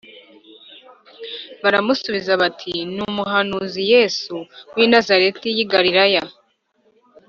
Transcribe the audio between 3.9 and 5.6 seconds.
Yesu w’i Nazareti